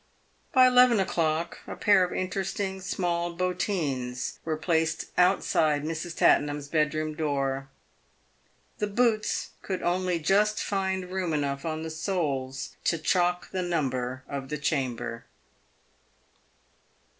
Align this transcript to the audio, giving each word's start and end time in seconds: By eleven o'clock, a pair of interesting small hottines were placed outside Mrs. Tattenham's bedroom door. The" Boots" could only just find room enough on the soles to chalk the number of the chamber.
By 0.51 0.65
eleven 0.65 0.99
o'clock, 0.99 1.59
a 1.67 1.75
pair 1.75 2.03
of 2.03 2.11
interesting 2.11 2.81
small 2.81 3.37
hottines 3.37 4.39
were 4.43 4.57
placed 4.57 5.05
outside 5.15 5.83
Mrs. 5.83 6.17
Tattenham's 6.17 6.67
bedroom 6.67 7.13
door. 7.13 7.69
The" 8.79 8.87
Boots" 9.01 9.51
could 9.61 9.83
only 9.83 10.17
just 10.17 10.59
find 10.63 11.11
room 11.11 11.33
enough 11.33 11.65
on 11.65 11.83
the 11.83 11.91
soles 11.91 12.75
to 12.85 12.97
chalk 12.97 13.51
the 13.51 13.61
number 13.61 14.23
of 14.27 14.49
the 14.49 14.57
chamber. 14.57 15.25